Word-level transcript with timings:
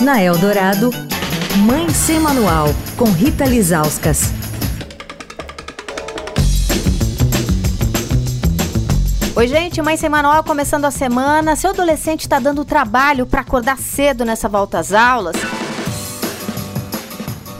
Na 0.00 0.20
Eldorado, 0.20 0.90
Mãe 1.58 1.88
Sem 1.90 2.18
Manual, 2.18 2.66
com 2.96 3.04
Rita 3.04 3.44
Lizauskas. 3.44 4.32
Oi, 9.36 9.46
gente, 9.46 9.80
Mãe 9.80 9.96
Sem 9.96 10.08
Manual 10.08 10.42
começando 10.42 10.84
a 10.84 10.90
semana. 10.90 11.54
Seu 11.54 11.70
adolescente 11.70 12.22
está 12.22 12.40
dando 12.40 12.64
trabalho 12.64 13.24
para 13.24 13.42
acordar 13.42 13.78
cedo 13.78 14.24
nessa 14.24 14.48
volta 14.48 14.80
às 14.80 14.92
aulas? 14.92 15.36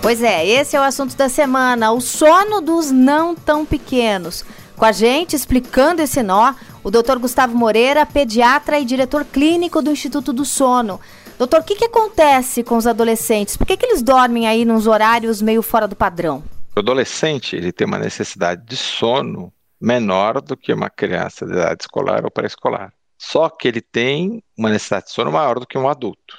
Pois 0.02 0.20
é, 0.20 0.44
esse 0.44 0.76
é 0.76 0.80
o 0.80 0.82
assunto 0.82 1.16
da 1.16 1.28
semana, 1.28 1.92
o 1.92 2.00
sono 2.00 2.60
dos 2.60 2.90
não 2.90 3.34
tão 3.34 3.64
pequenos. 3.64 4.44
Com 4.76 4.84
a 4.84 4.92
gente, 4.92 5.36
explicando 5.36 6.02
esse 6.02 6.22
nó, 6.22 6.54
o 6.82 6.90
Dr. 6.90 7.18
Gustavo 7.18 7.56
Moreira, 7.56 8.04
pediatra 8.04 8.78
e 8.78 8.84
diretor 8.84 9.24
clínico 9.24 9.80
do 9.80 9.90
Instituto 9.90 10.32
do 10.32 10.44
Sono. 10.44 11.00
Doutor, 11.38 11.60
o 11.60 11.64
que, 11.64 11.76
que 11.76 11.84
acontece 11.84 12.62
com 12.62 12.76
os 12.76 12.86
adolescentes? 12.86 13.56
Por 13.56 13.66
que, 13.66 13.76
que 13.76 13.86
eles 13.86 14.02
dormem 14.02 14.46
aí 14.46 14.64
nos 14.64 14.86
horários 14.86 15.40
meio 15.40 15.62
fora 15.62 15.86
do 15.86 15.96
padrão? 15.96 16.42
O 16.76 16.80
adolescente 16.80 17.54
ele 17.56 17.72
tem 17.72 17.86
uma 17.86 17.98
necessidade 17.98 18.64
de 18.66 18.76
sono 18.76 19.52
menor 19.80 20.40
do 20.40 20.56
que 20.56 20.72
uma 20.72 20.90
criança 20.90 21.46
de 21.46 21.52
idade 21.52 21.82
escolar 21.82 22.24
ou 22.24 22.30
pré-escolar. 22.30 22.92
Só 23.18 23.48
que 23.48 23.68
ele 23.68 23.80
tem 23.80 24.42
uma 24.56 24.70
necessidade 24.70 25.06
de 25.06 25.12
sono 25.12 25.30
maior 25.30 25.58
do 25.58 25.66
que 25.66 25.78
um 25.78 25.88
adulto. 25.88 26.38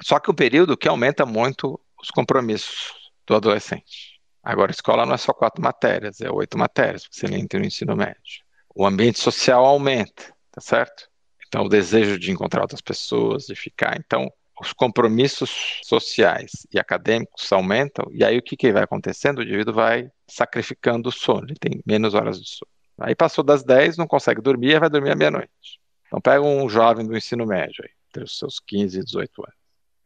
Só 0.00 0.18
que 0.18 0.30
o 0.30 0.34
período 0.34 0.76
que 0.76 0.88
aumenta 0.88 1.26
muito 1.26 1.78
os 2.00 2.10
compromissos 2.10 2.92
do 3.26 3.34
adolescente. 3.34 4.20
Agora, 4.42 4.72
escola 4.72 5.06
não 5.06 5.14
é 5.14 5.18
só 5.18 5.32
quatro 5.32 5.62
matérias, 5.62 6.20
é 6.20 6.30
oito 6.30 6.58
matérias, 6.58 7.04
porque 7.04 7.26
você 7.26 7.34
entra 7.34 7.60
no 7.60 7.66
ensino 7.66 7.94
médio. 7.94 8.42
O 8.74 8.84
ambiente 8.84 9.20
social 9.20 9.64
aumenta, 9.64 10.34
tá 10.50 10.60
certo? 10.60 11.08
Então, 11.46 11.64
o 11.64 11.68
desejo 11.68 12.18
de 12.18 12.32
encontrar 12.32 12.62
outras 12.62 12.80
pessoas, 12.80 13.46
de 13.46 13.54
ficar. 13.54 13.96
Então, 13.98 14.32
os 14.60 14.72
compromissos 14.72 15.80
sociais 15.84 16.66
e 16.72 16.78
acadêmicos 16.78 17.52
aumentam, 17.52 18.06
e 18.10 18.24
aí 18.24 18.38
o 18.38 18.42
que, 18.42 18.56
que 18.56 18.72
vai 18.72 18.82
acontecendo? 18.82 19.38
O 19.38 19.42
indivíduo 19.42 19.74
vai 19.74 20.10
sacrificando 20.26 21.08
o 21.08 21.12
sono, 21.12 21.46
ele 21.48 21.58
tem 21.58 21.82
menos 21.86 22.14
horas 22.14 22.40
de 22.40 22.48
sono. 22.48 22.70
Aí 22.98 23.14
passou 23.14 23.42
das 23.42 23.64
10, 23.64 23.96
não 23.96 24.06
consegue 24.06 24.40
dormir, 24.40 24.78
vai 24.78 24.88
dormir 24.88 25.10
à 25.10 25.16
meia-noite. 25.16 25.80
Então 26.06 26.20
pega 26.20 26.42
um 26.42 26.68
jovem 26.68 27.06
do 27.06 27.16
ensino 27.16 27.46
médio, 27.46 27.82
aí, 27.82 27.90
entre 28.08 28.24
os 28.24 28.38
seus 28.38 28.60
15 28.60 29.00
e 29.00 29.04
18 29.04 29.42
anos. 29.42 29.56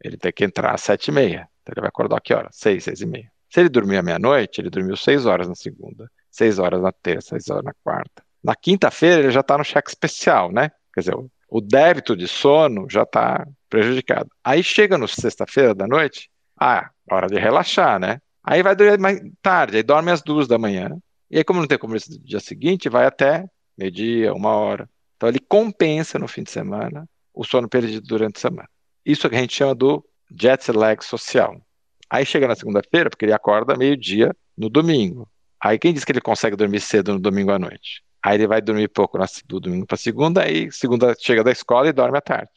Ele 0.03 0.17
tem 0.17 0.31
que 0.31 0.43
entrar 0.43 0.73
às 0.73 0.81
7 0.81 1.07
e 1.07 1.11
meia. 1.11 1.49
Então 1.61 1.73
ele 1.73 1.81
vai 1.81 1.89
acordar 1.89 2.21
que 2.21 2.33
hora? 2.33 2.49
6, 2.51 2.83
6 2.83 3.01
e 3.01 3.05
meia. 3.05 3.31
Se 3.49 3.59
ele 3.59 3.69
dormir 3.69 3.97
à 3.97 4.03
meia-noite, 4.03 4.61
ele 4.61 4.69
dormiu 4.69 4.95
6 4.95 5.25
horas 5.25 5.47
na 5.47 5.55
segunda, 5.55 6.09
6 6.31 6.59
horas 6.59 6.81
na 6.81 6.91
terça, 6.91 7.29
6 7.29 7.49
horas 7.49 7.63
na 7.63 7.73
quarta. 7.83 8.23
Na 8.43 8.55
quinta-feira 8.55 9.21
ele 9.21 9.31
já 9.31 9.39
está 9.39 9.57
no 9.57 9.63
cheque 9.63 9.89
especial, 9.89 10.51
né? 10.51 10.71
Quer 10.93 11.01
dizer, 11.01 11.15
o 11.49 11.61
débito 11.61 12.15
de 12.15 12.27
sono 12.27 12.87
já 12.89 13.03
está 13.03 13.47
prejudicado. 13.69 14.29
Aí 14.43 14.63
chega 14.63 14.97
no 14.97 15.07
sexta-feira 15.07 15.73
da 15.73 15.87
noite, 15.87 16.29
ah, 16.59 16.89
hora 17.09 17.27
de 17.27 17.39
relaxar, 17.39 17.99
né? 17.99 18.19
Aí 18.43 18.63
vai 18.63 18.75
dormir 18.75 18.99
mais 18.99 19.19
tarde, 19.41 19.77
aí 19.77 19.83
dorme 19.83 20.11
às 20.11 20.21
duas 20.21 20.47
da 20.47 20.57
manhã. 20.57 20.97
E 21.29 21.37
aí, 21.37 21.43
como 21.43 21.59
não 21.59 21.67
tem 21.67 21.77
compromisso 21.77 22.09
do 22.09 22.19
dia 22.19 22.39
seguinte, 22.39 22.87
vai 22.87 23.05
até 23.05 23.45
meio-dia, 23.77 24.33
uma 24.33 24.51
hora. 24.51 24.89
Então 25.15 25.27
ele 25.27 25.39
compensa 25.39 26.17
no 26.17 26.27
fim 26.27 26.43
de 26.43 26.51
semana 26.51 27.07
o 27.33 27.43
sono 27.43 27.67
perdido 27.67 28.05
durante 28.07 28.37
a 28.37 28.41
semana. 28.41 28.69
Isso 29.05 29.27
é 29.27 29.29
que 29.29 29.35
a 29.35 29.39
gente 29.39 29.55
chama 29.55 29.75
do 29.75 30.03
jet 30.31 30.71
lag 30.71 31.03
social. 31.03 31.61
Aí 32.09 32.25
chega 32.25 32.47
na 32.47 32.55
segunda-feira, 32.55 33.09
porque 33.09 33.25
ele 33.25 33.33
acorda 33.33 33.75
meio-dia 33.75 34.35
no 34.57 34.69
domingo. 34.69 35.29
Aí 35.61 35.77
quem 35.77 35.93
diz 35.93 36.05
que 36.05 36.11
ele 36.11 36.21
consegue 36.21 36.55
dormir 36.55 36.79
cedo 36.79 37.13
no 37.13 37.19
domingo 37.19 37.51
à 37.51 37.59
noite? 37.59 38.03
Aí 38.23 38.35
ele 38.35 38.47
vai 38.47 38.61
dormir 38.61 38.87
pouco 38.89 39.17
do 39.45 39.59
domingo 39.59 39.85
para 39.85 39.97
segunda, 39.97 40.43
aí 40.43 40.71
segunda 40.71 41.15
chega 41.19 41.43
da 41.43 41.51
escola 41.51 41.87
e 41.87 41.93
dorme 41.93 42.17
à 42.17 42.21
tarde. 42.21 42.51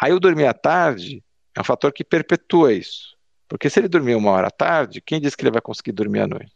Aí 0.00 0.12
o 0.12 0.20
dormir 0.20 0.46
à 0.46 0.54
tarde 0.54 1.22
é 1.56 1.60
um 1.60 1.64
fator 1.64 1.92
que 1.92 2.04
perpetua 2.04 2.72
isso. 2.72 3.14
Porque 3.48 3.70
se 3.70 3.78
ele 3.78 3.88
dormir 3.88 4.14
uma 4.14 4.30
hora 4.30 4.48
à 4.48 4.50
tarde, 4.50 5.00
quem 5.00 5.20
diz 5.20 5.34
que 5.34 5.42
ele 5.42 5.50
vai 5.50 5.60
conseguir 5.60 5.92
dormir 5.92 6.20
à 6.20 6.26
noite? 6.26 6.52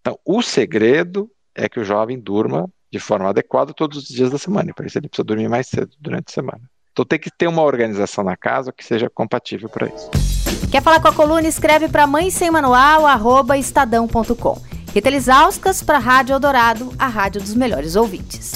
Então, 0.00 0.18
o 0.24 0.42
segredo 0.42 1.30
é 1.54 1.68
que 1.68 1.80
o 1.80 1.84
jovem 1.84 2.18
durma 2.18 2.70
de 2.90 2.98
forma 2.98 3.28
adequada 3.28 3.74
todos 3.74 3.98
os 3.98 4.08
dias 4.08 4.30
da 4.30 4.38
semana. 4.38 4.72
Para 4.72 4.86
isso 4.86 4.98
ele 4.98 5.08
precisa 5.08 5.24
dormir 5.24 5.48
mais 5.48 5.66
cedo 5.66 5.90
durante 5.98 6.30
a 6.30 6.32
semana. 6.32 6.70
Então 6.92 7.04
tem 7.04 7.18
que 7.18 7.30
ter 7.30 7.46
uma 7.46 7.62
organização 7.62 8.24
na 8.24 8.36
casa 8.36 8.72
que 8.72 8.84
seja 8.84 9.10
compatível 9.10 9.68
para 9.68 9.86
isso. 9.86 10.27
Quer 10.70 10.82
falar 10.82 11.00
com 11.00 11.08
a 11.08 11.12
coluna? 11.12 11.46
Escreve 11.46 11.88
para 11.88 12.06
mãe 12.06 12.30
sem 12.30 12.50
manual, 12.50 13.06
arroba 13.06 13.56
estadão.com. 13.56 14.60
Rita 14.94 15.10
Lisauskas 15.10 15.82
para 15.82 15.98
Rádio 15.98 16.34
Eldorado, 16.34 16.92
a 16.98 17.06
rádio 17.06 17.40
dos 17.40 17.54
melhores 17.54 17.94
ouvintes. 17.94 18.52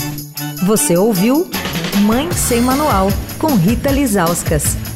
Você 0.64 0.96
ouviu 0.96 1.48
Mãe 2.00 2.30
Sem 2.32 2.60
Manual, 2.60 3.08
com 3.38 3.54
Rita 3.54 3.90
Lisauskas. 3.90 4.91